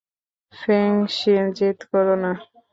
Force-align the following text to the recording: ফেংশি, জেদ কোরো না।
ফেংশি, 0.53 1.33
জেদ 1.57 1.79
কোরো 1.89 2.15
না। 2.23 2.31